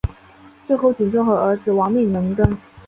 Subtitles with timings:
[0.65, 2.57] 最后景忠和儿子亡命能登。